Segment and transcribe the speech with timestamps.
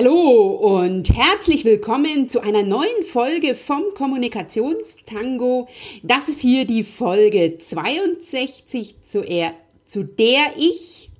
[0.00, 5.66] Hallo und herzlich willkommen zu einer neuen Folge vom Kommunikationstango.
[6.04, 9.54] Das ist hier die Folge 62, zu, er,
[9.86, 11.10] zu der ich,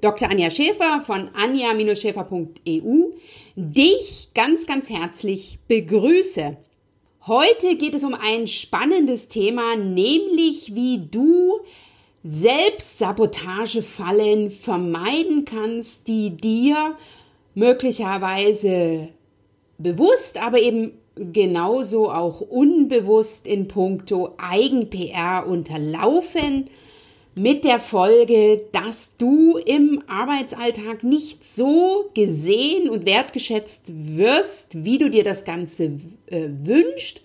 [0.00, 0.28] Dr.
[0.28, 3.10] Anja Schäfer von anja-schäfer.eu,
[3.54, 6.56] dich ganz, ganz herzlich begrüße.
[7.28, 11.60] Heute geht es um ein spannendes Thema, nämlich wie du
[12.24, 16.96] Selbstsabotagefallen vermeiden kannst, die dir
[17.56, 19.08] möglicherweise
[19.78, 26.66] bewusst, aber eben genauso auch unbewusst in puncto Eigen-PR unterlaufen
[27.34, 35.10] mit der Folge, dass du im Arbeitsalltag nicht so gesehen und wertgeschätzt wirst, wie du
[35.10, 37.22] dir das Ganze äh, wünscht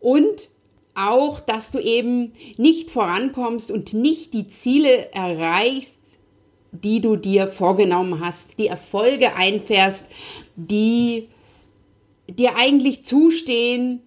[0.00, 0.48] und
[0.94, 5.96] auch, dass du eben nicht vorankommst und nicht die Ziele erreichst,
[6.82, 10.04] die du dir vorgenommen hast, die Erfolge einfährst,
[10.56, 11.28] die
[12.28, 14.00] dir eigentlich zustehen,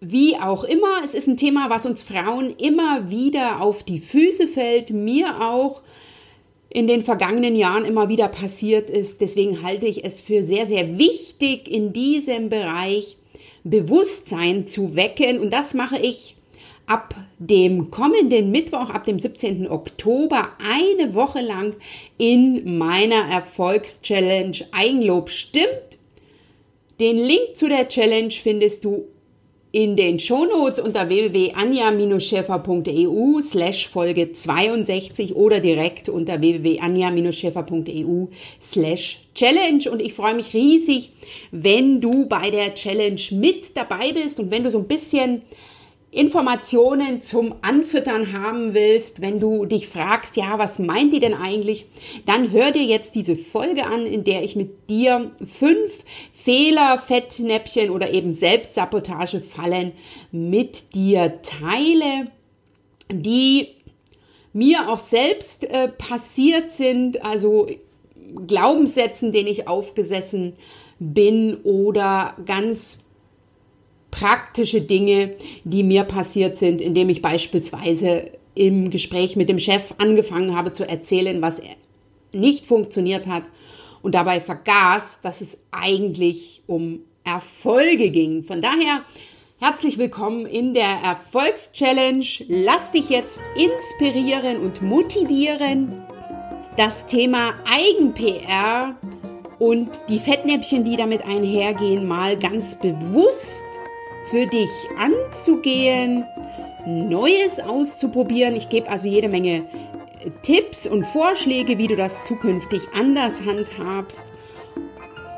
[0.00, 1.02] wie auch immer.
[1.04, 5.82] Es ist ein Thema, was uns Frauen immer wieder auf die Füße fällt, mir auch
[6.70, 9.20] in den vergangenen Jahren immer wieder passiert ist.
[9.20, 13.16] Deswegen halte ich es für sehr, sehr wichtig, in diesem Bereich
[13.64, 15.40] Bewusstsein zu wecken.
[15.40, 16.36] Und das mache ich
[16.90, 19.70] ab dem kommenden Mittwoch, ab dem 17.
[19.70, 21.76] Oktober, eine Woche lang
[22.18, 25.98] in meiner Erfolgschallenge Eigenlob stimmt.
[26.98, 29.04] Den Link zu der Challenge findest du
[29.70, 38.26] in den Shownotes unter www.anja-schäfer.eu slash Folge 62 oder direkt unter www.anja-schäfer.eu
[38.60, 39.88] slash Challenge.
[39.88, 41.12] Und ich freue mich riesig,
[41.52, 45.42] wenn du bei der Challenge mit dabei bist und wenn du so ein bisschen
[46.12, 51.86] Informationen zum Anfüttern haben willst, wenn du dich fragst, ja, was meint die denn eigentlich,
[52.26, 57.90] dann hör dir jetzt diese Folge an, in der ich mit dir fünf Fehler, Fettnäpfchen
[57.90, 59.92] oder eben Selbstsabotagefallen
[60.32, 62.32] mit dir teile,
[63.08, 63.68] die
[64.52, 67.68] mir auch selbst äh, passiert sind, also
[68.48, 70.54] Glaubenssätzen, denen ich aufgesessen
[70.98, 72.98] bin oder ganz
[74.10, 80.56] praktische Dinge, die mir passiert sind, indem ich beispielsweise im Gespräch mit dem Chef angefangen
[80.56, 81.62] habe zu erzählen, was
[82.32, 83.44] nicht funktioniert hat
[84.02, 88.42] und dabei vergaß, dass es eigentlich um Erfolge ging.
[88.42, 89.04] Von daher
[89.58, 92.24] herzlich willkommen in der Erfolgschallenge.
[92.48, 96.02] Lass dich jetzt inspirieren und motivieren.
[96.76, 98.96] Das Thema Eigen-PR
[99.58, 103.64] und die Fettnäpfchen, die damit einhergehen, mal ganz bewusst
[104.30, 106.24] für dich anzugehen,
[106.86, 108.56] Neues auszuprobieren.
[108.56, 114.24] Ich gebe also jede Menge äh, Tipps und Vorschläge, wie du das zukünftig anders handhabst.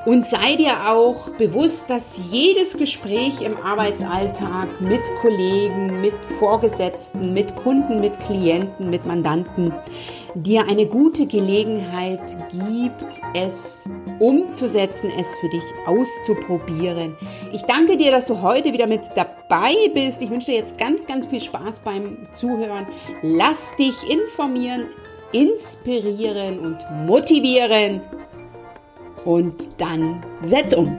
[0.05, 7.55] Und sei dir auch bewusst, dass jedes Gespräch im Arbeitsalltag mit Kollegen, mit Vorgesetzten, mit
[7.55, 9.73] Kunden, mit Klienten, mit Mandanten
[10.35, 12.21] dir eine gute Gelegenheit
[12.53, 13.83] gibt, es
[14.19, 17.17] umzusetzen, es für dich auszuprobieren.
[17.53, 20.21] Ich danke dir, dass du heute wieder mit dabei bist.
[20.23, 22.87] Ich wünsche dir jetzt ganz, ganz viel Spaß beim Zuhören.
[23.23, 24.87] Lass dich informieren,
[25.33, 28.01] inspirieren und motivieren.
[29.25, 30.99] Und dann setz um.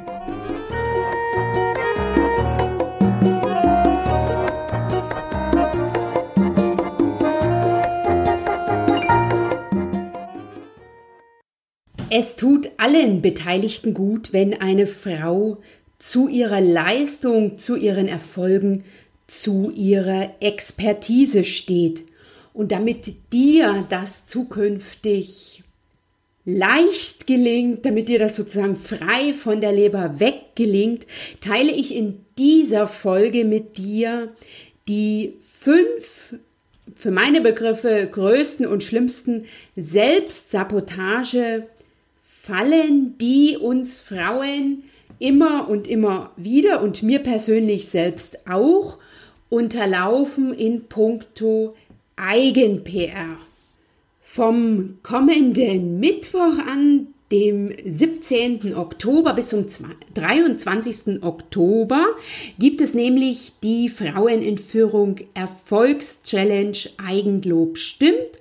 [12.16, 15.58] Es tut allen Beteiligten gut, wenn eine Frau
[15.98, 18.84] zu ihrer Leistung, zu ihren Erfolgen,
[19.26, 22.04] zu ihrer Expertise steht.
[22.54, 25.63] Und damit dir das zukünftig
[26.46, 31.08] leicht gelingt, damit dir das sozusagen frei von der Leber weg gelingt,
[31.40, 34.34] teile ich in dieser Folge mit dir
[34.88, 36.36] die fünf
[36.96, 39.46] für meine Begriffe größten und schlimmsten
[39.76, 41.68] Selbstsabotage
[42.42, 44.84] Fallen, die uns Frauen
[45.18, 48.98] immer und immer wieder und mir persönlich selbst auch
[49.48, 51.74] unterlaufen in puncto
[52.18, 53.38] Eigen-PR.
[54.36, 58.76] Vom kommenden Mittwoch an, dem 17.
[58.76, 59.68] Oktober bis zum
[60.16, 61.22] 23.
[61.22, 62.04] Oktober,
[62.58, 68.40] gibt es nämlich die Frauenentführung Erfolgschallenge Eigenlob stimmt.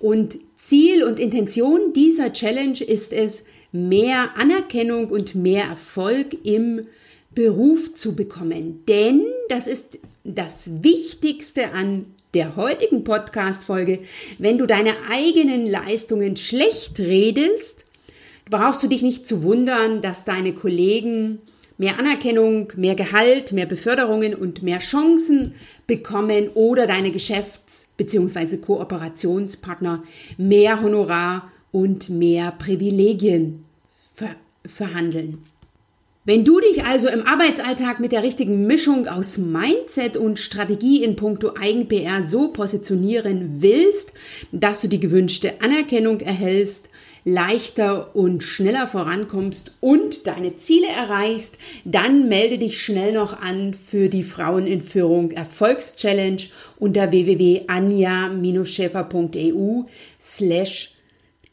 [0.00, 6.88] Und Ziel und Intention dieser Challenge ist es, mehr Anerkennung und mehr Erfolg im
[7.32, 8.82] Beruf zu bekommen.
[8.88, 14.00] Denn das ist das Wichtigste an der heutigen Podcast-Folge.
[14.38, 17.84] Wenn du deine eigenen Leistungen schlecht redest,
[18.50, 21.40] brauchst du dich nicht zu wundern, dass deine Kollegen
[21.78, 25.54] mehr Anerkennung, mehr Gehalt, mehr Beförderungen und mehr Chancen
[25.86, 28.58] bekommen oder deine Geschäfts- bzw.
[28.58, 30.02] Kooperationspartner
[30.36, 33.64] mehr Honorar und mehr Privilegien
[34.14, 34.34] ver
[34.66, 35.44] verhandeln.
[36.28, 41.16] Wenn du dich also im Arbeitsalltag mit der richtigen Mischung aus Mindset und Strategie in
[41.16, 44.12] puncto Eigen-PR so positionieren willst,
[44.52, 46.90] dass du die gewünschte Anerkennung erhältst,
[47.24, 54.10] leichter und schneller vorankommst und deine Ziele erreichst, dann melde dich schnell noch an für
[54.10, 56.48] die Frauen in Führung Erfolgschallenge
[56.78, 59.84] unter www.anja-schäfer.eu
[60.20, 60.92] slash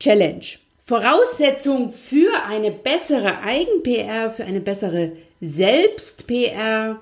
[0.01, 0.64] challenge.
[0.87, 6.99] Voraussetzung für eine bessere Eigen-PR, für eine bessere Selbst-PR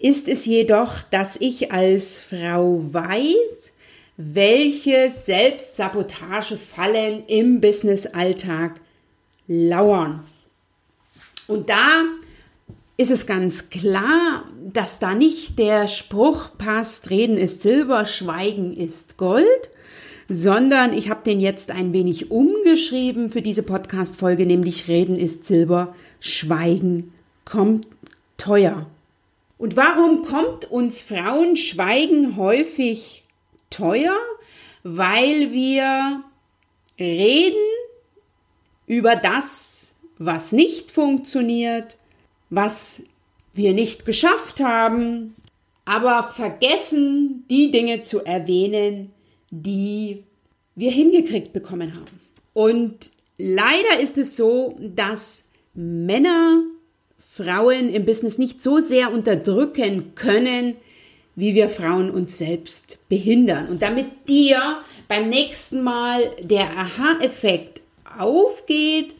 [0.00, 3.72] ist es jedoch, dass ich als Frau weiß,
[4.16, 8.80] welche Selbstsabotagefallen im Business-Alltag
[9.46, 10.26] lauern.
[11.46, 12.02] Und da
[12.96, 19.16] ist es ganz klar, dass da nicht der Spruch passt, Reden ist Silber, Schweigen ist
[19.16, 19.70] Gold,
[20.28, 25.94] sondern ich habe den jetzt ein wenig umgeschrieben für diese Podcast-Folge, nämlich Reden ist Silber,
[26.20, 27.12] Schweigen
[27.44, 27.86] kommt
[28.36, 28.86] teuer.
[29.58, 33.22] Und warum kommt uns Frauen Schweigen häufig
[33.70, 34.16] teuer?
[34.82, 36.22] Weil wir
[36.98, 37.56] reden
[38.86, 41.96] über das, was nicht funktioniert,
[42.50, 43.02] was
[43.52, 45.34] wir nicht geschafft haben,
[45.84, 49.13] aber vergessen die Dinge zu erwähnen,
[49.62, 50.24] die
[50.74, 52.20] wir hingekriegt bekommen haben.
[52.52, 56.62] Und leider ist es so, dass Männer
[57.18, 60.76] Frauen im Business nicht so sehr unterdrücken können,
[61.36, 63.68] wie wir Frauen uns selbst behindern.
[63.68, 64.78] Und damit dir
[65.08, 67.80] beim nächsten Mal der Aha-Effekt
[68.18, 69.16] aufgeht,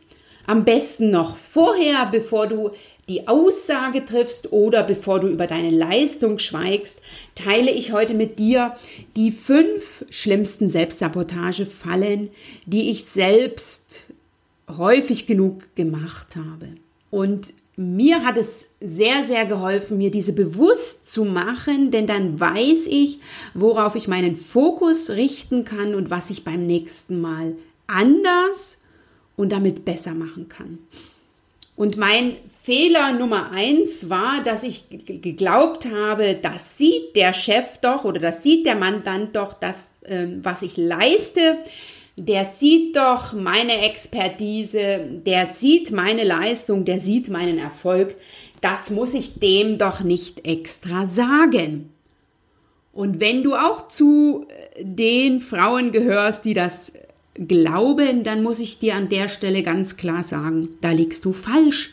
[0.46, 2.70] am besten noch vorher, bevor du
[3.08, 7.00] die Aussage triffst oder bevor du über deine Leistung schweigst,
[7.34, 8.74] teile ich heute mit dir
[9.16, 12.30] die fünf schlimmsten Selbstsabotagefallen,
[12.66, 14.04] die ich selbst
[14.68, 16.68] häufig genug gemacht habe.
[17.10, 22.86] Und mir hat es sehr, sehr geholfen, mir diese bewusst zu machen, denn dann weiß
[22.86, 23.18] ich,
[23.52, 27.56] worauf ich meinen Fokus richten kann und was ich beim nächsten Mal
[27.86, 28.78] anders
[29.36, 30.78] und damit besser machen kann.
[31.76, 38.04] Und mein Fehler Nummer eins war, dass ich geglaubt habe, das sieht der Chef doch
[38.04, 41.58] oder das sieht der Mandant doch, das, äh, was ich leiste.
[42.16, 48.14] Der sieht doch meine Expertise, der sieht meine Leistung, der sieht meinen Erfolg.
[48.62, 51.90] Das muss ich dem doch nicht extra sagen.
[52.94, 54.46] Und wenn du auch zu
[54.80, 56.94] den Frauen gehörst, die das
[57.34, 61.90] glauben, dann muss ich dir an der Stelle ganz klar sagen, da liegst du falsch.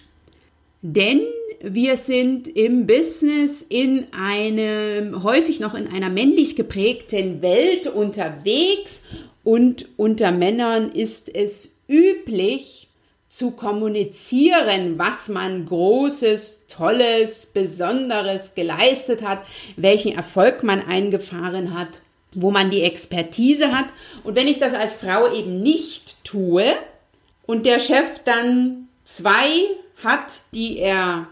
[0.81, 1.21] Denn
[1.61, 9.03] wir sind im Business in einem, häufig noch in einer männlich geprägten Welt unterwegs
[9.43, 12.87] und unter Männern ist es üblich
[13.29, 19.43] zu kommunizieren, was man Großes, Tolles, Besonderes geleistet hat,
[19.77, 21.89] welchen Erfolg man eingefahren hat
[22.33, 23.87] wo man die Expertise hat.
[24.23, 26.65] Und wenn ich das als Frau eben nicht tue
[27.45, 29.45] und der Chef dann zwei
[30.03, 31.27] hat, die er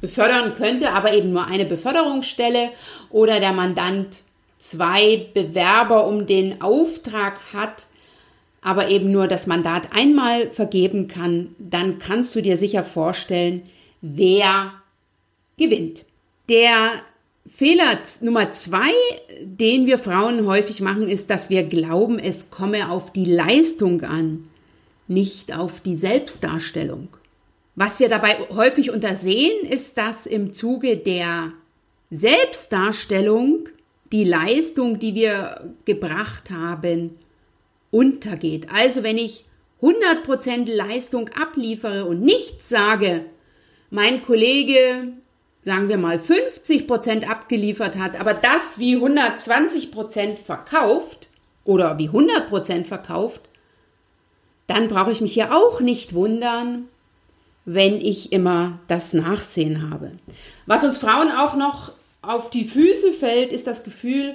[0.00, 2.70] befördern könnte, aber eben nur eine Beförderungsstelle
[3.10, 4.22] oder der Mandant
[4.58, 7.86] zwei Bewerber um den Auftrag hat,
[8.62, 13.62] aber eben nur das Mandat einmal vergeben kann, dann kannst du dir sicher vorstellen,
[14.00, 14.72] wer
[15.56, 16.04] gewinnt.
[16.48, 17.02] Der
[17.46, 18.92] Fehler Nummer zwei,
[19.40, 24.48] den wir Frauen häufig machen, ist, dass wir glauben, es komme auf die Leistung an,
[25.08, 27.08] nicht auf die Selbstdarstellung.
[27.74, 31.52] Was wir dabei häufig untersehen, ist, dass im Zuge der
[32.10, 33.68] Selbstdarstellung
[34.12, 37.18] die Leistung, die wir gebracht haben,
[37.90, 38.66] untergeht.
[38.74, 39.44] Also wenn ich
[39.80, 43.26] 100% Leistung abliefere und nichts sage,
[43.90, 45.12] mein Kollege
[45.62, 51.28] sagen wir mal 50 Prozent abgeliefert hat, aber das wie 120 Prozent verkauft
[51.64, 53.42] oder wie 100 Prozent verkauft,
[54.66, 56.88] dann brauche ich mich ja auch nicht wundern,
[57.72, 60.10] wenn ich immer das Nachsehen habe.
[60.66, 64.34] Was uns Frauen auch noch auf die Füße fällt, ist das Gefühl,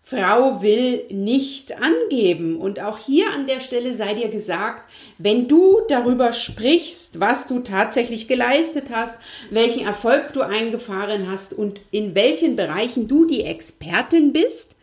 [0.00, 2.56] Frau will nicht angeben.
[2.56, 7.58] Und auch hier an der Stelle sei dir gesagt, wenn du darüber sprichst, was du
[7.58, 9.18] tatsächlich geleistet hast,
[9.50, 14.76] welchen Erfolg du eingefahren hast und in welchen Bereichen du die Expertin bist,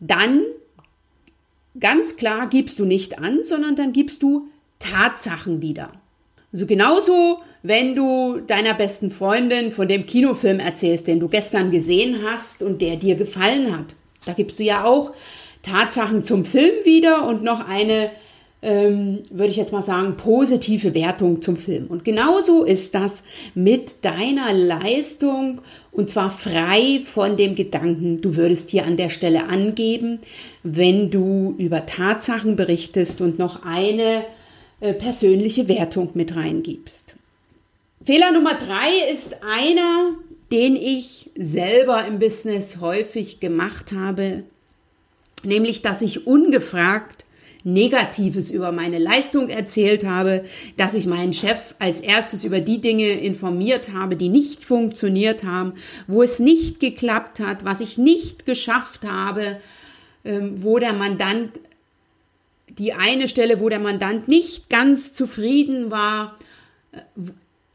[0.00, 0.42] dann
[1.78, 4.48] ganz klar gibst du nicht an, sondern dann gibst du
[4.80, 5.92] Tatsachen wieder.
[6.56, 12.20] Also genauso, wenn du deiner besten Freundin von dem Kinofilm erzählst, den du gestern gesehen
[12.24, 13.94] hast und der dir gefallen hat.
[14.24, 15.12] Da gibst du ja auch
[15.60, 18.10] Tatsachen zum Film wieder und noch eine,
[18.62, 21.88] ähm, würde ich jetzt mal sagen, positive Wertung zum Film.
[21.88, 23.22] Und genauso ist das
[23.54, 25.60] mit deiner Leistung
[25.92, 30.20] und zwar frei von dem Gedanken, du würdest hier an der Stelle angeben,
[30.62, 34.24] wenn du über Tatsachen berichtest und noch eine
[34.80, 37.14] persönliche Wertung mit reingibst.
[38.04, 40.14] Fehler Nummer drei ist einer,
[40.52, 44.44] den ich selber im Business häufig gemacht habe,
[45.42, 47.24] nämlich dass ich ungefragt
[47.64, 50.44] Negatives über meine Leistung erzählt habe,
[50.76, 55.72] dass ich meinen Chef als erstes über die Dinge informiert habe, die nicht funktioniert haben,
[56.06, 59.56] wo es nicht geklappt hat, was ich nicht geschafft habe,
[60.24, 61.50] ähm, wo der Mandant
[62.68, 66.38] die eine Stelle, wo der Mandant nicht ganz zufrieden war,
[66.92, 67.00] äh,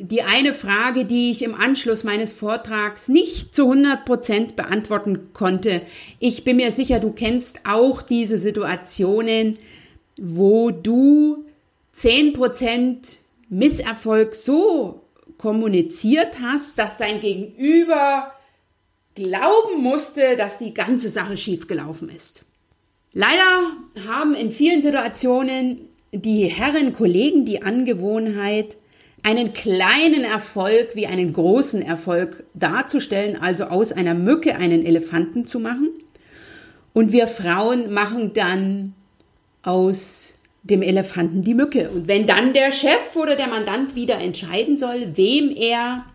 [0.04, 5.84] die eine Frage, die ich im Anschluss meines Vortrags nicht zu 100 Prozent beantworten konnte.
[6.20, 9.60] Ich bin mir sicher, du kennst auch diese Situationen,
[10.20, 11.46] wo du
[11.94, 13.18] 10 Prozent
[13.50, 15.02] Misserfolg so
[15.38, 18.32] kommuniziert hast, dass dein Gegenüber
[19.16, 22.44] glauben musste, dass die ganze Sache schiefgelaufen ist.
[23.14, 23.74] Leider
[24.08, 28.78] haben in vielen Situationen die Herren Kollegen die Angewohnheit,
[29.24, 35.60] einen kleinen Erfolg wie einen großen Erfolg darzustellen, also aus einer Mücke einen Elefanten zu
[35.60, 35.90] machen.
[36.94, 38.94] Und wir Frauen machen dann
[39.62, 41.90] aus dem Elefanten die Mücke.
[41.90, 46.06] Und wenn dann der Chef oder der Mandant wieder entscheiden soll, wem er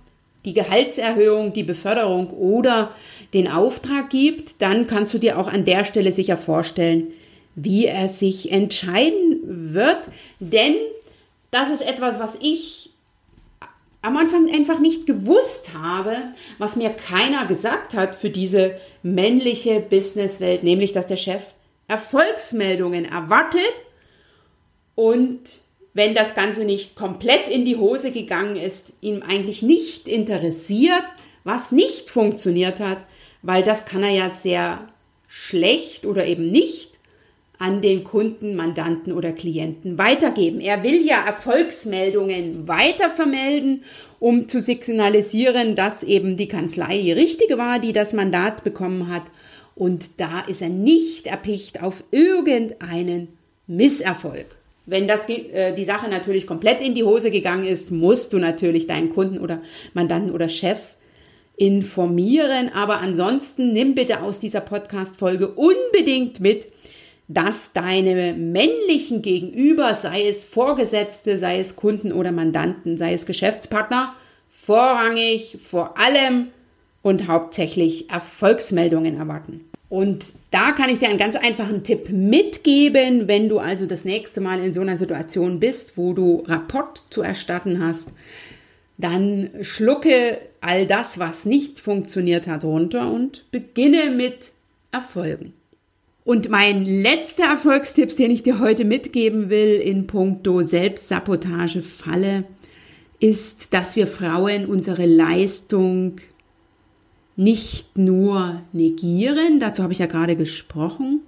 [0.47, 2.93] die Gehaltserhöhung, die Beförderung oder
[3.35, 7.09] den Auftrag gibt, dann kannst du dir auch an der Stelle sicher vorstellen,
[7.57, 9.41] wie er sich entscheiden
[9.75, 10.09] wird.
[10.41, 10.75] Denn
[11.51, 12.91] das ist etwas, was ich
[14.03, 16.17] am Anfang einfach nicht gewusst habe,
[16.59, 21.43] was mir keiner gesagt hat für diese männliche Businesswelt, nämlich dass der Chef
[21.89, 23.85] Erfolgsmeldungen erwartet
[24.95, 25.61] und
[25.97, 31.05] wenn das Ganze nicht komplett in die Hose gegangen ist, ihm eigentlich nicht interessiert,
[31.43, 32.99] was nicht funktioniert hat,
[33.41, 34.89] weil das kann er ja sehr
[35.27, 36.99] schlecht oder eben nicht
[37.59, 40.61] an den Kunden, Mandanten oder Klienten weitergeben.
[40.61, 43.83] Er will ja Erfolgsmeldungen weitervermelden,
[44.19, 49.25] um zu signalisieren, dass eben die Kanzlei die richtige war, die das Mandat bekommen hat.
[49.75, 54.59] Und da ist er nicht erpicht auf irgendeinen Misserfolg.
[54.87, 58.87] Wenn das, äh, die Sache natürlich komplett in die Hose gegangen ist, musst du natürlich
[58.87, 59.61] deinen Kunden oder
[59.95, 60.95] Mandanten oder Chef
[61.57, 62.71] informieren.
[62.73, 66.69] Aber ansonsten nimm bitte aus dieser Podcast-Folge unbedingt mit,
[67.29, 74.15] dass deine männlichen Gegenüber, sei es Vorgesetzte, sei es Kunden oder Mandanten, sei es Geschäftspartner,
[74.49, 76.49] vorrangig, vor allem
[77.03, 79.65] und hauptsächlich Erfolgsmeldungen erwarten.
[79.89, 84.41] Und da kann ich dir einen ganz einfachen Tipp mitgeben, wenn du also das nächste
[84.41, 88.09] Mal in so einer Situation bist, wo du Rapport zu erstatten hast,
[88.99, 94.53] dann schlucke all das, was nicht funktioniert hat, runter und beginne mit
[94.91, 95.53] Erfolgen.
[96.25, 102.45] Und mein letzter Erfolgstipp, den ich dir heute mitgeben will in puncto Selbstsabotage-Falle,
[103.21, 106.17] ist, dass wir Frauen unsere Leistung
[107.37, 111.21] nicht nur negieren, dazu habe ich ja gerade gesprochen,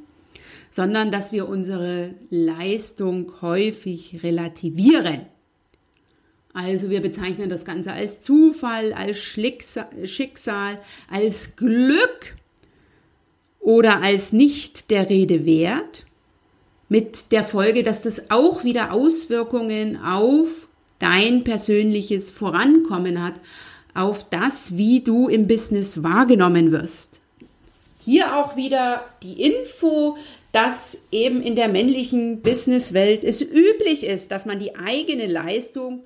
[0.71, 5.27] sondern dass wir unsere Leistung häufig relativieren.
[6.55, 10.79] Also wir bezeichnen das Ganze als Zufall, als Schicksal,
[11.11, 12.35] als Glück
[13.61, 16.07] oder als nicht der Rede wert,
[16.89, 23.35] mit der Folge, dass das auch wieder Auswirkungen auf dein persönliches Vorankommen hat,
[23.99, 27.21] auf das, wie du im Business wahrgenommen wirst.
[28.01, 30.17] Hier auch wieder die Info,
[30.53, 36.05] dass eben in der männlichen Businesswelt es üblich ist, dass man die eigene Leistung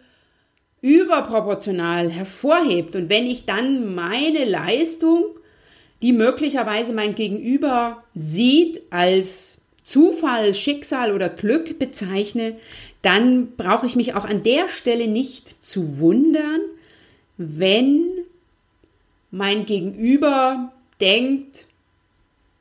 [0.81, 2.97] überproportional hervorhebt.
[2.97, 5.25] Und wenn ich dann meine Leistung,
[6.01, 12.57] die möglicherweise mein Gegenüber sieht, als Zufall, Schicksal oder Glück bezeichne,
[13.03, 16.61] dann brauche ich mich auch an der Stelle nicht zu wundern,
[17.59, 18.09] wenn
[19.31, 21.67] mein Gegenüber denkt,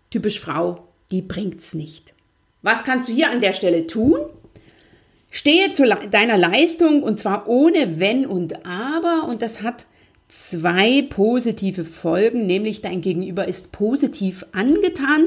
[0.09, 2.13] typisch Frau, die bringt's nicht.
[2.61, 4.19] Was kannst du hier an der Stelle tun?
[5.29, 9.85] Stehe zu deiner Leistung und zwar ohne Wenn und Aber und das hat
[10.27, 15.25] zwei positive Folgen, nämlich dein Gegenüber ist positiv angetan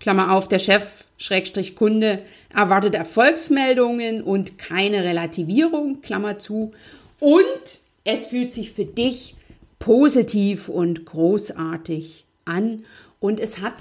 [0.00, 2.22] Klammer auf, der Chef, Schrägstrich Kunde,
[2.54, 6.72] erwartet Erfolgsmeldungen und keine Relativierung, Klammer zu.
[7.18, 9.34] Und es fühlt sich für dich
[9.78, 12.86] positiv und großartig an.
[13.20, 13.74] Und es hat,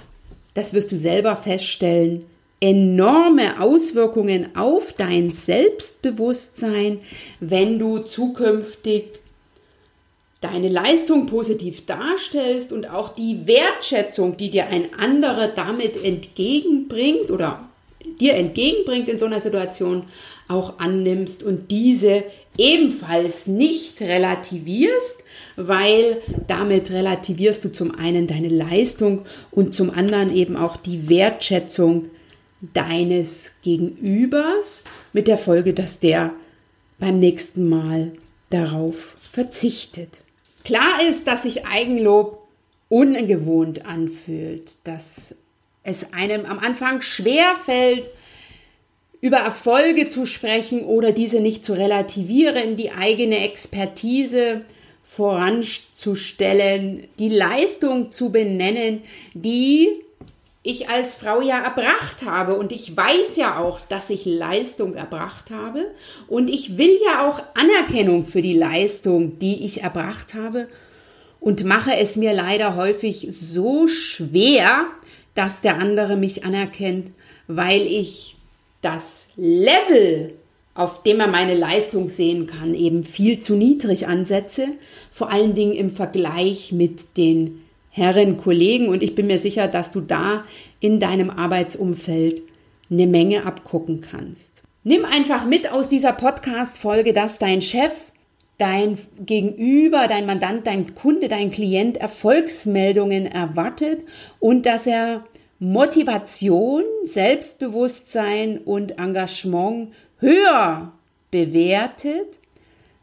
[0.53, 2.25] das wirst du selber feststellen,
[2.59, 6.99] enorme Auswirkungen auf dein Selbstbewusstsein,
[7.39, 9.19] wenn du zukünftig
[10.41, 17.69] deine Leistung positiv darstellst und auch die Wertschätzung, die dir ein anderer damit entgegenbringt oder
[18.19, 20.03] dir entgegenbringt in so einer Situation,
[20.49, 22.23] auch annimmst und diese
[22.57, 25.23] ebenfalls nicht relativierst,
[25.55, 32.09] weil damit relativierst du zum einen deine Leistung und zum anderen eben auch die Wertschätzung
[32.73, 34.81] deines Gegenübers
[35.13, 36.33] mit der Folge, dass der
[36.99, 38.13] beim nächsten Mal
[38.49, 40.09] darauf verzichtet.
[40.63, 42.47] Klar ist, dass sich Eigenlob
[42.89, 45.35] ungewohnt anfühlt, dass
[45.83, 48.09] es einem am Anfang schwer fällt,
[49.21, 54.61] über Erfolge zu sprechen oder diese nicht zu relativieren, die eigene Expertise
[55.03, 59.01] voranzustellen, die Leistung zu benennen,
[59.33, 60.03] die
[60.67, 62.55] ich als Frau ja erbracht habe.
[62.55, 65.85] Und ich weiß ja auch, dass ich Leistung erbracht habe.
[66.27, 70.67] Und ich will ja auch Anerkennung für die Leistung, die ich erbracht habe.
[71.39, 74.87] Und mache es mir leider häufig so schwer,
[75.35, 77.11] dass der andere mich anerkennt,
[77.47, 78.35] weil ich
[78.81, 80.35] das Level,
[80.73, 84.67] auf dem er meine Leistung sehen kann, eben viel zu niedrig ansetze.
[85.11, 89.91] Vor allen Dingen im Vergleich mit den Herren, Kollegen und ich bin mir sicher, dass
[89.91, 90.45] du da
[90.79, 92.43] in deinem Arbeitsumfeld
[92.91, 94.61] eine Menge abgucken kannst.
[94.83, 97.91] Nimm einfach mit aus dieser Podcast-Folge, dass dein Chef,
[98.59, 104.05] dein Gegenüber, dein Mandant, dein Kunde, dein Klient Erfolgsmeldungen erwartet
[104.39, 105.25] und dass er
[105.59, 110.93] Motivation, Selbstbewusstsein und Engagement höher
[111.31, 112.39] bewertet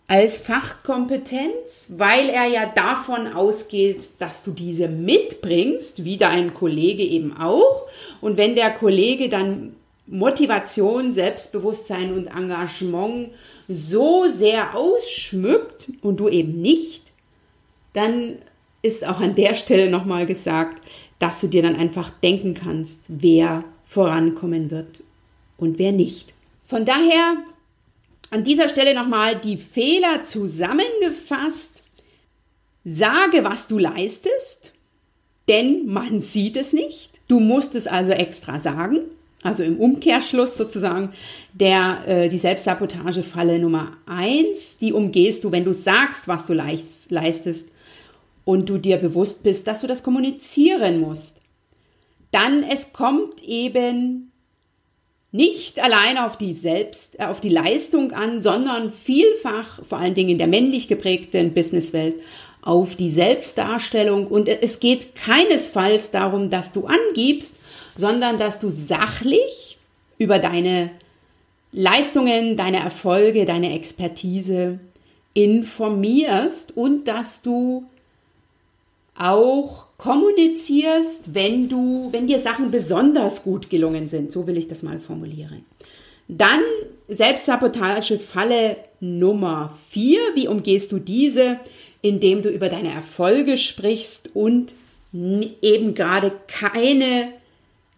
[0.07, 7.37] als Fachkompetenz, weil er ja davon ausgeht, dass du diese mitbringst, wie dein Kollege eben
[7.37, 7.87] auch.
[8.21, 9.75] Und wenn der Kollege dann
[10.07, 13.31] Motivation, Selbstbewusstsein und Engagement
[13.69, 17.03] so sehr ausschmückt und du eben nicht,
[17.95, 18.37] dann
[18.85, 20.81] ist auch an der Stelle nochmal gesagt,
[21.19, 25.03] dass du dir dann einfach denken kannst, wer vorankommen wird
[25.57, 26.35] und wer nicht.
[26.67, 27.37] Von daher
[28.31, 31.83] an dieser Stelle nochmal die Fehler zusammengefasst.
[32.85, 34.73] Sage, was du leistest,
[35.49, 37.11] denn man sieht es nicht.
[37.29, 39.01] Du musst es also extra sagen.
[39.43, 41.13] Also im Umkehrschluss sozusagen
[41.53, 47.74] der äh, die Selbstsabotagefalle Nummer eins, die umgehst du, wenn du sagst, was du leistest
[48.45, 51.41] und du dir bewusst bist, dass du das kommunizieren musst.
[52.31, 54.33] Dann es kommt eben
[55.35, 60.31] nicht allein auf die Selbst, äh, auf die Leistung an, sondern vielfach, vor allen Dingen
[60.31, 62.15] in der männlich geprägten Businesswelt,
[62.63, 64.29] auf die Selbstdarstellung.
[64.29, 67.57] Und es geht keinesfalls darum, dass du angibst,
[67.97, 69.77] sondern dass du sachlich
[70.19, 70.91] über deine
[71.73, 74.79] Leistungen, deine Erfolge, deine Expertise
[75.35, 77.87] informierst und dass du
[79.17, 84.33] auch kommunizierst, wenn du, wenn dir Sachen besonders gut gelungen sind.
[84.33, 85.65] So will ich das mal formulieren.
[86.29, 86.63] Dann
[87.09, 90.21] Selbstsabotage-Falle Nummer vier.
[90.35, 91.61] Wie umgehst du diese?
[92.03, 94.75] Indem du über deine Erfolge sprichst und
[95.13, 97.29] eben gerade keine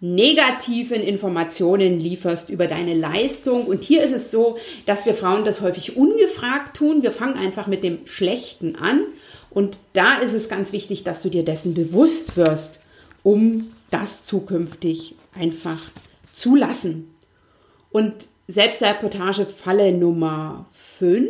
[0.01, 3.67] negativen Informationen lieferst über deine Leistung.
[3.67, 7.03] Und hier ist es so, dass wir Frauen das häufig ungefragt tun.
[7.03, 9.05] Wir fangen einfach mit dem Schlechten an
[9.51, 12.79] und da ist es ganz wichtig, dass du dir dessen bewusst wirst,
[13.23, 15.81] um das zukünftig einfach
[16.33, 17.15] zulassen.
[17.91, 20.67] Und Selbstsabotage Falle Nummer
[20.99, 21.27] 5.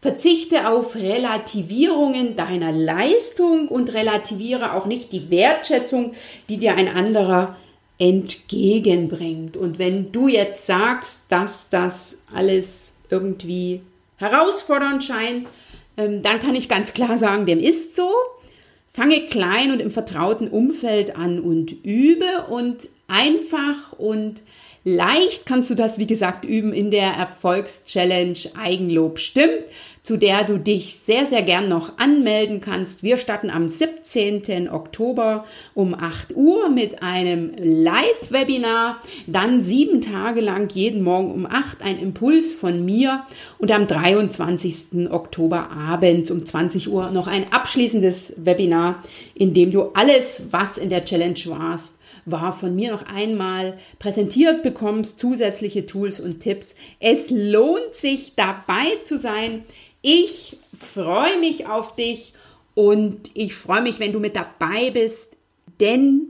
[0.00, 6.14] Verzichte auf Relativierungen deiner Leistung und relativiere auch nicht die Wertschätzung,
[6.48, 7.56] die dir ein anderer
[7.98, 9.56] entgegenbringt.
[9.56, 13.80] Und wenn du jetzt sagst, dass das alles irgendwie
[14.16, 15.46] herausfordernd scheint,
[15.96, 18.10] ähm, dann kann ich ganz klar sagen, dem ist so.
[18.90, 24.42] Fange klein und im vertrauten Umfeld an und übe und einfach und
[24.84, 29.64] leicht kannst du das, wie gesagt, üben in der Erfolgschallenge Eigenlob stimmt
[30.08, 33.02] zu der du dich sehr, sehr gern noch anmelden kannst.
[33.02, 34.70] Wir starten am 17.
[34.70, 35.44] Oktober
[35.74, 39.02] um 8 Uhr mit einem Live-Webinar.
[39.26, 43.26] Dann sieben Tage lang jeden Morgen um 8 ein Impuls von mir
[43.58, 45.10] und am 23.
[45.10, 49.02] Oktober abends um 20 Uhr noch ein abschließendes Webinar,
[49.34, 51.97] in dem du alles, was in der Challenge warst,
[52.30, 56.74] war von mir noch einmal präsentiert, bekommst zusätzliche Tools und Tipps.
[57.00, 59.64] Es lohnt sich dabei zu sein.
[60.02, 60.56] Ich
[60.94, 62.32] freue mich auf dich
[62.74, 65.36] und ich freue mich, wenn du mit dabei bist,
[65.80, 66.28] denn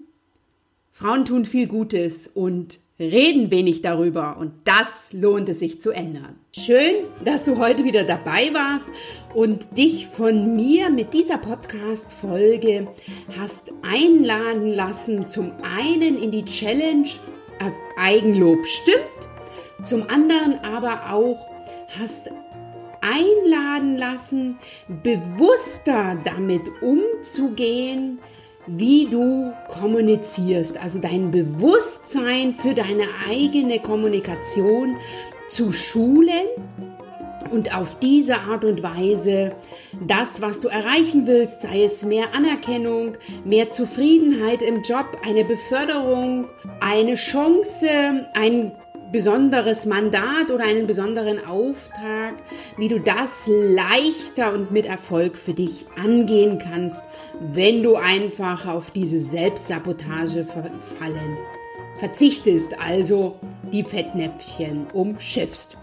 [0.93, 6.37] Frauen tun viel Gutes und reden wenig darüber und das lohnt es sich zu ändern.
[6.57, 8.89] Schön, dass du heute wieder dabei warst
[9.35, 12.89] und dich von mir mit dieser Podcast-Folge
[13.39, 17.09] hast einladen lassen, zum einen in die Challenge
[17.99, 18.99] Eigenlob stimmt,
[19.85, 21.47] zum anderen aber auch
[21.99, 22.31] hast
[23.01, 24.59] einladen lassen,
[25.03, 28.19] bewusster damit umzugehen,
[28.77, 34.97] wie du kommunizierst, also dein Bewusstsein für deine eigene Kommunikation
[35.49, 36.47] zu schulen
[37.51, 39.53] und auf diese Art und Weise
[40.07, 46.47] das, was du erreichen willst, sei es mehr Anerkennung, mehr Zufriedenheit im Job, eine Beförderung,
[46.81, 48.73] eine Chance, ein
[49.13, 52.35] besonderes Mandat oder einen besonderen Auftrag,
[52.77, 57.03] wie du das leichter und mit Erfolg für dich angehen kannst,
[57.41, 61.37] wenn du einfach auf diese Selbstsabotage verfallen
[61.99, 63.39] verzichtest, also
[63.73, 65.77] die Fettnäpfchen umschiffst.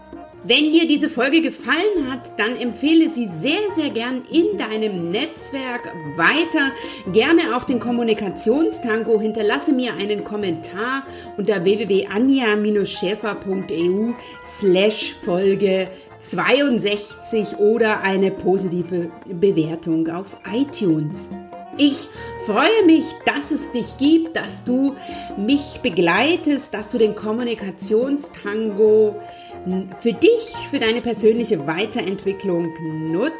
[0.48, 5.92] Wenn dir diese Folge gefallen hat, dann empfehle sie sehr, sehr gern in deinem Netzwerk
[6.14, 6.70] weiter.
[7.12, 9.20] Gerne auch den Kommunikationstango.
[9.20, 11.02] Hinterlasse mir einen Kommentar
[11.36, 14.12] unter www.anja-schäfer.eu
[14.44, 15.88] slash Folge
[16.20, 21.28] 62 oder eine positive Bewertung auf iTunes.
[21.78, 22.08] Ich
[22.46, 24.96] freue mich, dass es dich gibt, dass du
[25.36, 29.20] mich begleitest, dass du den Kommunikationstango
[29.98, 32.72] für dich, für deine persönliche Weiterentwicklung
[33.10, 33.34] nutzt,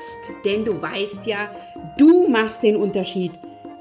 [0.45, 1.51] denn du weißt ja,
[1.97, 3.33] du machst den Unterschied.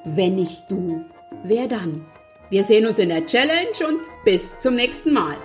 [0.03, 1.03] Wenn nicht du,
[1.43, 2.05] wer dann?
[2.49, 5.35] Wir sehen uns in der Challenge und bis zum nächsten Mal.